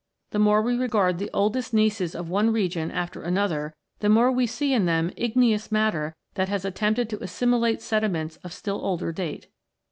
[0.31, 4.47] The more we regard the oldest gneisses of one region after another, the more we
[4.47, 9.45] see in them igneous matter that has attempted to assimilate sediments of still older date.